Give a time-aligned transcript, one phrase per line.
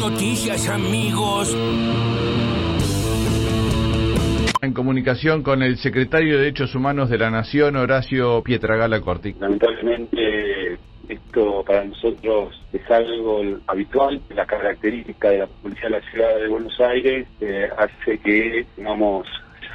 [0.00, 1.54] noticias, amigos.
[4.62, 9.34] En comunicación con el secretario de Derechos Humanos de la Nación, Horacio Pietragala Corti.
[9.38, 10.78] Lamentablemente
[11.08, 16.48] esto para nosotros es algo habitual, la característica de la policía de la ciudad de
[16.48, 19.26] Buenos Aires eh, hace que tengamos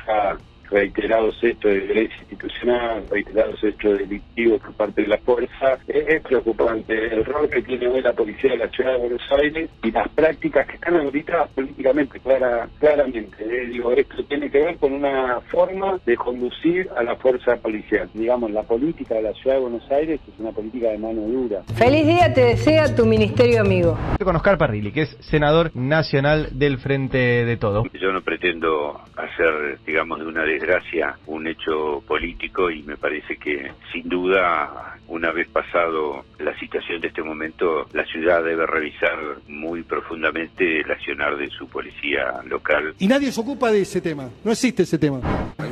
[0.08, 0.38] ya
[0.70, 5.78] reiterados hechos de violencia institucional, reiterados hechos delictivos por parte de la fuerza.
[5.88, 9.70] Es, preocupante el rol que tiene hoy la policía de la ciudad de Buenos Aires
[9.84, 13.38] y las prácticas que están auditadas políticamente, clara, claramente.
[13.40, 18.10] Eh, digo, esto tiene que ver con una forma de conducir a la fuerza policial.
[18.14, 21.62] Digamos, la política de la ciudad de Buenos Aires es una política de mano dura.
[21.76, 23.98] Feliz día te desea tu ministerio amigo.
[24.24, 27.84] Con Oscar Parrilli, que es senador nacional del Frente de Todo.
[27.94, 33.72] Yo no pretendo hacer, digamos, de una desgracia un hecho político y me parece que
[33.92, 39.84] sin duda una vez pasado la situación de este momento la ciudad debe revisar muy
[39.84, 42.96] profundamente el accionar de su policía local.
[43.00, 45.22] Y nadie se ocupa de ese tema, no existe ese tema.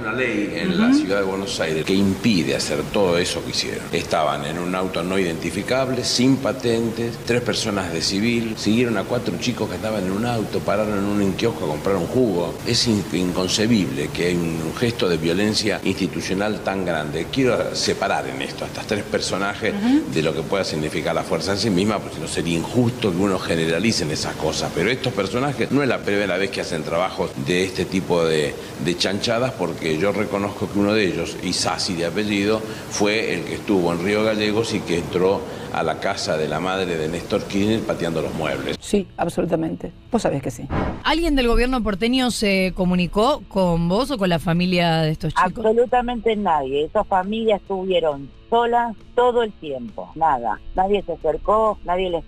[0.03, 3.83] Una ley en la ciudad de Buenos Aires que impide hacer todo eso que hicieron.
[3.93, 9.33] Estaban en un auto no identificable, sin patentes, tres personas de civil, siguieron a cuatro
[9.39, 12.53] chicos que estaban en un auto, pararon en un kiosco a comprar un jugo.
[12.67, 17.27] Es inconcebible que hay un gesto de violencia institucional tan grande.
[17.31, 19.73] Quiero separar en esto a estas tres personajes
[20.13, 23.17] de lo que pueda significar la fuerza en sí misma, porque no sería injusto que
[23.17, 24.69] uno generalicen esas cosas.
[24.75, 28.53] Pero estos personajes no es la primera vez que hacen trabajos de este tipo de,
[28.83, 33.55] de chanchadas, porque yo reconozco que uno de ellos, Isasi de apellido, fue el que
[33.55, 35.41] estuvo en Río Gallegos y que entró
[35.73, 38.77] a la casa de la madre de Néstor Kirchner pateando los muebles.
[38.79, 39.91] Sí, absolutamente.
[40.11, 40.67] Vos sabés que sí.
[41.03, 45.51] ¿Alguien del gobierno porteño se comunicó con vos o con la familia de estos chicos?
[45.57, 46.85] Absolutamente nadie.
[46.85, 50.59] Esas familias estuvieron solas todo el tiempo, nada.
[50.75, 52.23] Nadie se acercó, nadie les,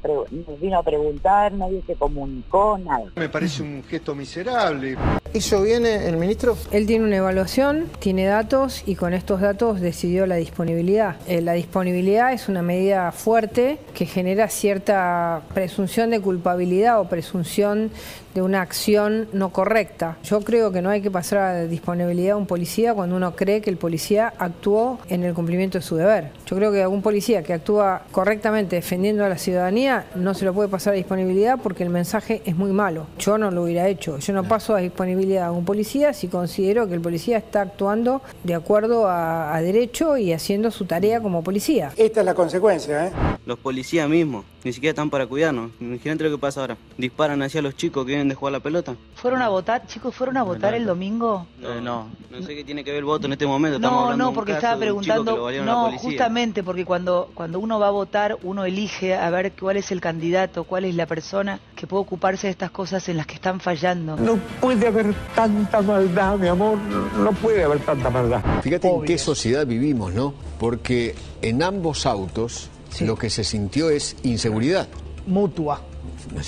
[0.60, 3.06] vino a preguntar, nadie se comunicó, nada.
[3.16, 4.98] Me parece un gesto miserable.
[5.36, 6.58] ¿Hizo bien el ministro?
[6.72, 11.18] Él tiene una evaluación, tiene datos y con estos datos decidió la disponibilidad.
[11.28, 17.92] Eh, la disponibilidad es una medida fuerte que genera cierta presunción de culpabilidad o presunción
[18.36, 20.18] de una acción no correcta.
[20.24, 23.62] Yo creo que no hay que pasar a disponibilidad a un policía cuando uno cree
[23.62, 26.32] que el policía actuó en el cumplimiento de su deber.
[26.46, 30.44] Yo creo que a un policía que actúa correctamente defendiendo a la ciudadanía no se
[30.44, 33.08] lo puede pasar a disponibilidad porque el mensaje es muy malo.
[33.18, 34.20] Yo no lo hubiera hecho.
[34.20, 38.22] Yo no paso a disponibilidad a un policía si considero que el policía está actuando
[38.44, 41.92] de acuerdo a, a derecho y haciendo su tarea como policía.
[41.96, 43.12] Esta es la consecuencia, ¿eh?
[43.46, 45.70] Los policías mismos ni siquiera están para cuidarnos.
[45.80, 46.78] Imagínate lo que pasa ahora.
[46.98, 48.96] Disparan hacia los chicos que vienen de jugar la pelota.
[49.14, 50.16] ¿Fueron a votar, chicos?
[50.16, 51.46] ¿Fueron a votar el domingo?
[51.60, 52.10] No, no.
[52.32, 53.78] No sé qué tiene que ver el voto en este momento.
[53.78, 55.52] No, no, porque estaba preguntando.
[55.64, 59.92] No, justamente porque cuando, cuando uno va a votar, uno elige a ver cuál es
[59.92, 63.36] el candidato, cuál es la persona que puede ocuparse de estas cosas en las que
[63.36, 64.16] están fallando.
[64.18, 66.80] No puede haber tanta maldad, mi amor.
[67.20, 68.42] No puede haber tanta maldad.
[68.64, 70.34] Fíjate en qué sociedad vivimos, ¿no?
[70.60, 71.14] Porque
[71.44, 74.88] en ambos autos lo que se sintió es inseguridad.
[75.28, 75.82] Mutua.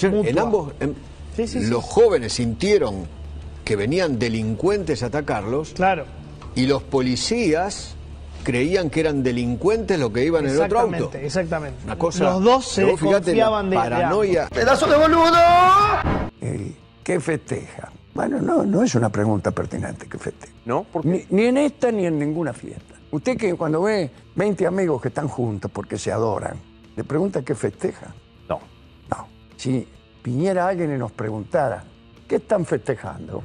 [0.01, 0.73] En ambos,
[1.53, 3.07] los jóvenes sintieron
[3.63, 5.73] que venían delincuentes a atacarlos.
[5.73, 6.05] Claro.
[6.55, 7.95] Y los policías
[8.43, 11.11] creían que eran delincuentes los que iban en el otro auto.
[11.13, 14.47] Exactamente, Una cosa, Los dos se desconfiaban de paranoia.
[14.47, 15.33] ¡Pedazo de boludo!
[17.03, 17.91] ¿Qué festeja?
[18.13, 20.53] Bueno, no, no es una pregunta pertinente que festeja.
[20.65, 20.85] ¿No?
[21.03, 22.95] Ni, ni en esta ni en ninguna fiesta.
[23.11, 26.57] Usted que cuando ve 20 amigos que están juntos porque se adoran,
[26.95, 28.13] le pregunta qué festeja.
[28.49, 28.59] No.
[29.09, 29.27] No.
[29.55, 29.87] Si
[30.23, 31.83] viniera alguien y nos preguntara,
[32.27, 33.43] ¿qué están festejando?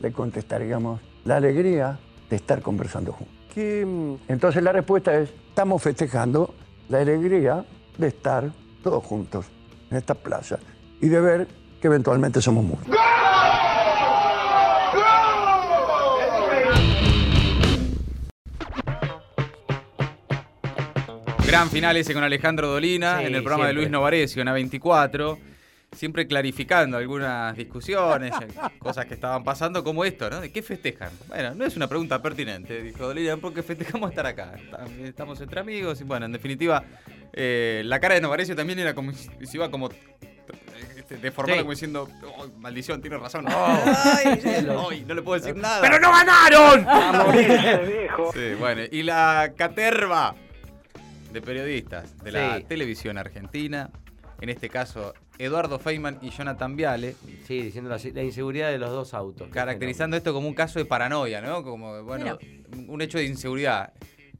[0.00, 1.98] Le contestaríamos, la alegría
[2.28, 3.34] de estar conversando juntos.
[3.56, 6.54] Entonces la respuesta es, estamos festejando
[6.88, 7.64] la alegría
[7.96, 8.50] de estar
[8.82, 9.46] todos juntos
[9.90, 10.58] en esta plaza
[11.00, 11.48] y de ver
[11.80, 12.88] que eventualmente somos muchos.
[21.54, 23.74] Gran final ese con Alejandro Dolina Sí, en el programa de.
[23.74, 25.38] Luis Novarecio en A24.
[25.94, 28.32] Siempre clarificando algunas discusiones,
[28.80, 30.40] cosas que estaban pasando, como esto, ¿no?
[30.40, 31.10] ¿De qué festejan?
[31.28, 34.54] Bueno, no es una pregunta pertinente, dijo Dolina, porque festejamos estar acá.
[35.04, 36.82] Estamos entre amigos y, bueno, en definitiva,
[37.32, 39.90] eh, la cara de Novarecio también era como, se iba como
[40.96, 41.62] este, deformada, Sí.
[41.62, 43.46] como diciendo, "Oh, maldición, tiene razón.
[43.48, 43.78] Oh.
[44.90, 45.80] Ay, no le puedo decir nada.
[45.80, 46.84] ¡Pero no ganaron!
[47.86, 48.32] Viejo.
[48.32, 50.34] Sí, bueno, y la caterva
[51.34, 52.64] de periodistas de la Sí.
[52.64, 53.90] televisión argentina,
[54.40, 57.16] en este caso Eduardo Feynman y Jonathan Viale,
[57.46, 59.48] Sí, diciendo la, la inseguridad de los dos autos.
[59.50, 61.62] caracterizando esto como un caso de paranoia, ¿no?
[61.64, 62.38] Como, bueno,
[62.86, 63.92] un hecho de inseguridad.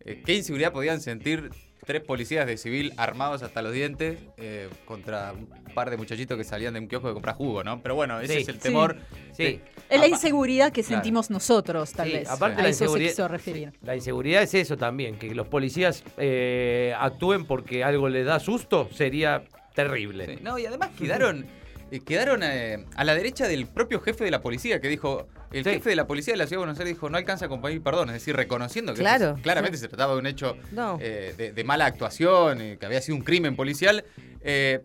[0.07, 1.51] Eh, ¿Qué inseguridad podían sentir
[1.85, 6.45] tres policías de civil armados hasta los dientes eh, contra un par de muchachitos que
[6.45, 7.83] salían de un kiosco de comprar jugo, ¿no?
[7.83, 8.41] Pero bueno, ese Sí.
[8.43, 8.97] es el temor.
[9.33, 9.43] Sí.
[9.45, 9.61] de-
[9.91, 10.97] Es la inseguridad que Claro.
[11.03, 12.29] sentimos nosotros, tal Sí, vez.
[12.29, 13.73] aparte a la eso se inseguridad- quiso referir.
[13.83, 18.89] La inseguridad es eso también, que los policías eh, actúen porque algo les da susto
[18.93, 19.45] sería
[19.75, 20.27] terrible.
[20.37, 21.47] Sí, No, y además quedaron,
[21.91, 25.27] eh, quedaron eh, a la derecha del propio jefe de la policía, que dijo,
[25.59, 27.61] el jefe de la policía de la Ciudad de Buenos Aires dijo, no alcanza con
[27.63, 29.83] pedir perdón, es decir, reconociendo que Claro, claramente sí.
[29.83, 30.99] se trataba de un hecho No.
[31.01, 34.05] eh, de, de mala actuación, eh, que había sido un crimen policial.
[34.43, 34.81] eh,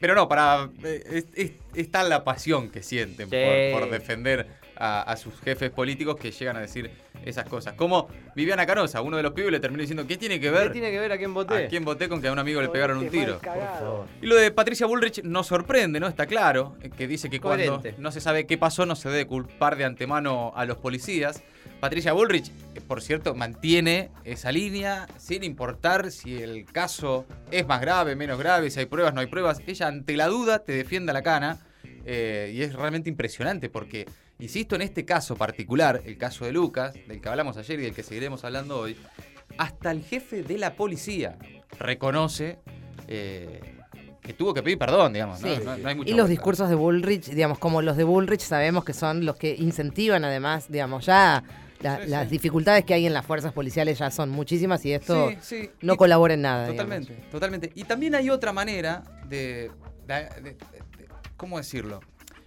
[0.00, 1.26] pero no, para es,
[2.08, 6.90] la pasión que sienten por, defender a, a sus jefes políticos que llegan a decir
[7.24, 7.74] esas cosas.
[7.74, 10.68] Como Viviana Canosa, uno de los pibes le terminó diciendo, ¿qué tiene que ver?
[10.68, 11.64] ¿Qué tiene que ver a quién voté?
[11.64, 13.40] ¿A quién voté con que a un amigo le pegaron un tiro?
[14.20, 16.06] Y lo de Patricia Bullrich nos sorprende, ¿no?
[16.06, 19.26] Está claro, eh, que dice que cuando no se sabe qué pasó no se debe
[19.26, 21.42] culpar de antemano a los policías.
[21.80, 22.50] Patricia Bullrich,
[22.86, 28.70] por cierto, mantiene esa línea sin importar si el caso es más grave, menos grave,
[28.70, 29.60] si hay pruebas, no hay pruebas.
[29.66, 31.58] Ella ante la duda te defiende a la cana
[32.06, 34.06] eh, y es realmente impresionante porque,
[34.38, 37.94] insisto, en este caso particular, el caso de Lucas, del que hablamos ayer y del
[37.94, 38.96] que seguiremos hablando hoy,
[39.58, 41.36] hasta el jefe de la policía
[41.78, 42.58] reconoce
[43.08, 43.60] eh,
[44.22, 45.38] que tuvo que pedir perdón, digamos.
[45.40, 45.54] Sí.
[45.64, 46.28] No- no hay mucha y los vuelta.
[46.28, 50.66] discursos de Bullrich, digamos, como los de Bullrich, sabemos que son los que incentivan además,
[50.70, 51.42] digamos, ya
[51.80, 52.30] la- Sí, las sí.
[52.30, 55.30] dificultades que hay en las fuerzas policiales ya son muchísimas y esto
[55.82, 56.68] no Y- colabora en nada.
[56.68, 56.76] digamos.
[57.04, 57.72] Totalmente, totalmente.
[57.74, 59.70] Y también hay otra manera de,
[60.06, 60.56] de- de- de-
[61.36, 62.00] ¿cómo decirlo?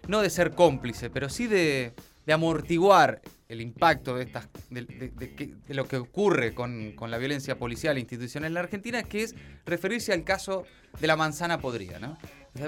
[0.08, 1.94] No de ser cómplice, pero sí de,
[2.26, 6.92] de amortiguar el impacto de estas de, de- de que- de lo que ocurre con,
[6.94, 10.66] con la violencia policial e institucional en la Argentina, que es referirse al caso
[11.00, 12.18] de la manzana podrida, ¿no?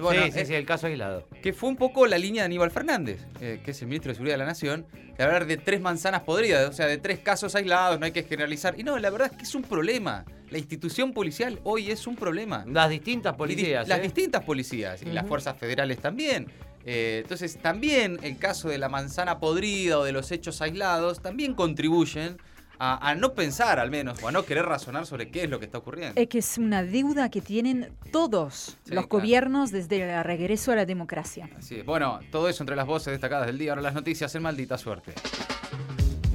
[0.02, 1.28] Bueno, sí, sí, eh, sí, el caso aislado.
[1.42, 4.16] que fue un poco la línea de Aníbal Fernández, eh, que es el ministro de
[4.16, 4.86] Seguridad de la Nación,
[5.18, 8.22] de hablar de tres manzanas podridas, o sea, de tres casos aislados, no hay que
[8.24, 8.80] generalizar.
[8.80, 10.26] Y no, la verdad es que es un problema.
[10.52, 12.64] La institución policial hoy es un problema.
[12.68, 13.88] Las distintas di- policías.
[13.88, 14.04] las ¿eh?
[14.04, 16.46] distintas policías, y las fuerzas federales también.
[16.86, 21.54] Eh, entonces, también el caso de la manzana podrida o de los hechos aislados también
[21.54, 22.38] contribuyen
[22.82, 25.60] a, a no pensar, al menos, o a no querer razonar sobre qué es lo
[25.60, 26.20] que está ocurriendo.
[26.20, 28.54] Es que es una deuda que tienen todos
[28.86, 29.08] Sí, los claro.
[29.10, 31.50] gobiernos desde el regreso a la democracia.
[31.58, 31.86] Así es.
[31.86, 33.72] Bueno, todo eso entre las voces destacadas del día.
[33.74, 35.14] Ahora las noticias en maldita suerte.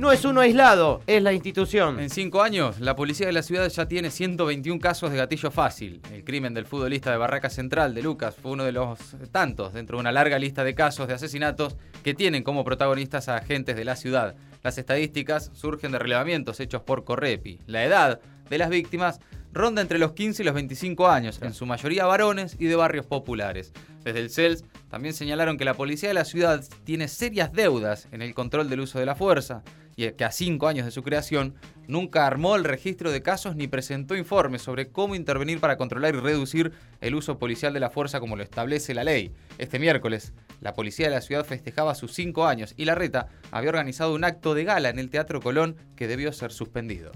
[0.04, 1.98] No es uno aislado, es la institución.
[1.98, 6.02] En cinco años, la policía de la ciudad ya tiene 121 casos de gatillo fácil.
[6.12, 8.98] El crimen del futbolista de Barraca Central de Lucas fue uno de los
[9.32, 13.38] tantos dentro de una larga lista de casos de asesinatos que tienen como protagonistas a
[13.38, 14.34] agentes de la ciudad.
[14.62, 17.60] Las estadísticas surgen de relevamientos hechos por Correpi.
[17.66, 19.20] La edad de las víctimas
[19.54, 23.06] ronda entre los 15 y los 25 años, en su mayoría varones y de barrios
[23.06, 23.72] populares.
[24.02, 28.20] Desde el CELS también señalaron que la policía de la ciudad tiene serias deudas en
[28.20, 29.62] el control del uso de la fuerza
[29.96, 31.55] y que a cinco años de su creación
[31.87, 36.20] nunca armó el registro de casos ni presentó informes sobre cómo intervenir para controlar y
[36.20, 39.32] reducir el uso policial de la fuerza como lo establece la ley.
[39.58, 43.70] Este miércoles, la policía de la ciudad festejaba sus cinco años y la reta había
[43.70, 47.12] organizado un acto de gala en el Teatro Colón que debió ser suspendido.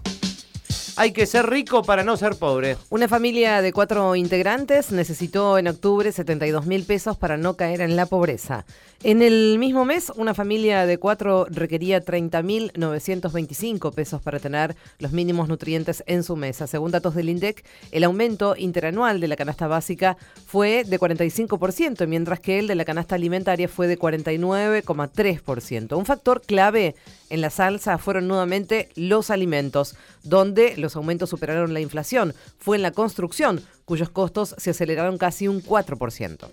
[1.00, 2.76] Hay que ser rico para no ser pobre.
[2.90, 7.94] Una familia de cuatro integrantes necesitó en octubre 72 mil pesos para no caer en
[7.94, 8.64] la pobreza.
[9.04, 14.74] En el mismo mes, una familia de cuatro requería 30 mil 925 pesos para tener
[14.98, 16.66] los mínimos nutrientes en su mesa.
[16.66, 20.16] Según datos del INDEC, el aumento interanual de la canasta básica
[20.48, 25.96] fue de 45%, mientras que el de la canasta alimentaria fue de 49,3%.
[25.96, 26.96] Un factor clave
[27.30, 32.34] en la salsa fueron nuevamente los alimentos, donde los aumentos superaron la inflación.
[32.58, 36.48] Fue en la construcción, cuyos costos se aceleraron casi un 4%.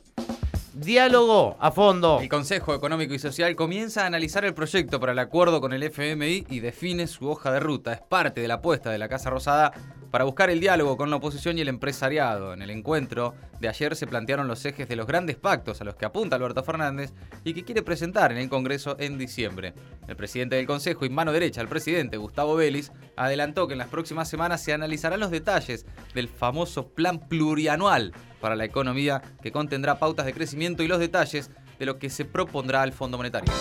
[0.75, 2.19] Diálogo a fondo.
[2.19, 5.83] El Consejo Económico y Social comienza a analizar el proyecto para el acuerdo con el
[5.83, 7.93] FMI y define su hoja de ruta.
[7.93, 9.71] Es parte de la apuesta de la Casa Rosada
[10.11, 12.53] para buscar el diálogo con la oposición y el empresariado.
[12.53, 15.95] En el encuentro de ayer se plantearon los ejes de los grandes pactos a los
[15.95, 19.73] que apunta Alberto Fernández y que quiere presentar en el Congreso en diciembre.
[20.07, 23.89] El presidente del Consejo y mano derecha al presidente, Gustavo Vélez, adelantó que en las
[23.89, 29.99] próximas semanas se analizarán los detalles del famoso plan plurianual para la economía que contendrá
[29.99, 33.51] pautas de crecimiento y los detalles de lo que se propondrá al Fondo Monetario.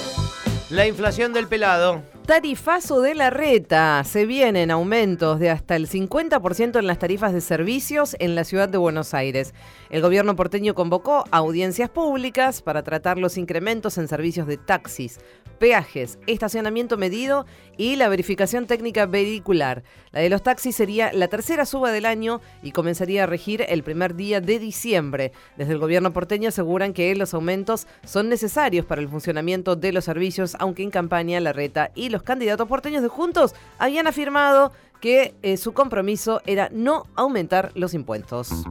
[0.71, 2.03] La inflación del pelado.
[2.25, 4.03] Tarifazo de la reta.
[4.03, 8.67] Se vienen aumentos de hasta el 50% en las tarifas de servicios en la ciudad
[8.71, 9.53] de Buenos Aires.
[9.91, 15.21] El gobierno porteño convocó audiencias públicas para tratar los incrementos en servicios de taxis,
[15.55, 17.47] peajes, estacionamiento medido
[17.77, 19.83] y la verificación técnica vehicular.
[20.13, 23.83] La de los taxis sería la tercera suba del año y comenzaría a regir el
[23.83, 25.33] primer día de diciembre.
[25.57, 30.05] Desde el gobierno porteño aseguran que los aumentos son necesarios para el funcionamiento de los
[30.05, 35.35] servicios, aunque en campaña la reta y los candidatos porteños de Juntos habían afirmado que
[35.43, 38.65] eh, su compromiso era no aumentar los impuestos.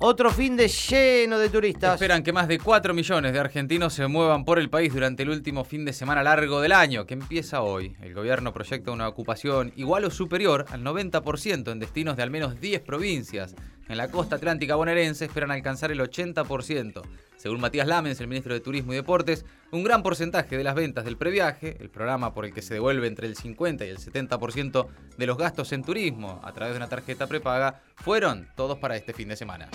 [0.00, 1.94] Otro fin de lleno de turistas.
[1.94, 5.30] Esperan que más de 4 millones de argentinos se muevan por el país durante el
[5.30, 7.96] último fin de semana largo del año, que empieza hoy.
[8.00, 12.60] El gobierno proyecta una ocupación igual o superior al 90% en destinos de al menos
[12.60, 13.56] 10 provincias.
[13.88, 17.02] En la costa atlántica bonaerense esperan alcanzar el 80%.
[17.36, 21.04] Según Matías Lamens, el ministro de Turismo y Deportes, un gran porcentaje de las ventas
[21.06, 24.86] del previaje, el programa por el que se devuelve entre el 50 y el 70%
[25.16, 29.14] de los gastos en turismo a través de una tarjeta prepaga, fueron todos para este
[29.14, 29.68] fin de semana.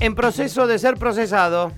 [0.00, 1.72] En proceso de ser procesado.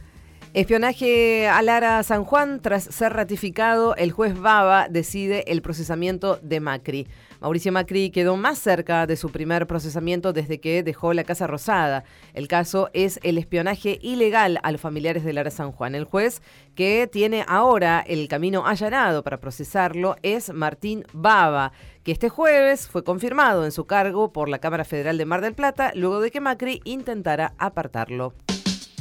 [0.55, 6.59] Espionaje a Lara San Juan, tras ser ratificado, el juez Baba decide el procesamiento de
[6.61, 7.07] Macri.
[7.41, 12.05] Mauricio Macri quedó más cerca de su primer procesamiento desde que dejó la Casa Rosada.
[12.33, 15.95] El caso es el espionaje ilegal a los familiares de Lara San Juan.
[15.95, 16.41] El juez
[16.75, 23.05] que tiene ahora el camino allanado para procesarlo es Martín Baba, que este jueves fue
[23.05, 26.41] confirmado en su cargo por la Cámara Federal de Mar del Plata luego de que
[26.41, 28.33] Macri intentara apartarlo.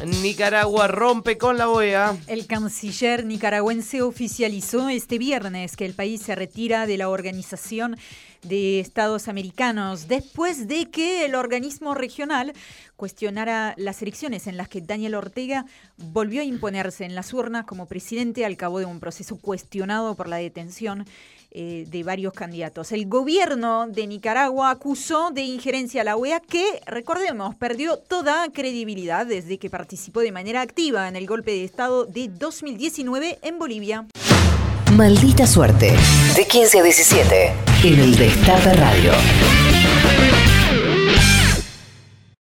[0.06, 2.16] Nicaragua rompe con la OEA.
[2.28, 7.98] El canciller nicaragüense oficializó este viernes que el país se retira de la Organización
[8.44, 12.54] de Estados Americanos después de que el organismo regional
[12.96, 15.66] cuestionara las elecciones en las que Daniel Ortega
[15.98, 20.28] volvió a imponerse en las urnas como presidente al cabo de un proceso cuestionado por
[20.28, 21.06] la detención
[21.52, 22.92] eh, de varios candidatos.
[22.92, 29.26] El gobierno de Nicaragua acusó de injerencia a la OEA que, recordemos, perdió toda credibilidad
[29.26, 34.06] desde que participó de manera activa en el golpe de Estado de 2019 en Bolivia.
[34.94, 35.94] Maldita suerte.
[36.36, 39.77] De 15 a 17 en el Destape Radio.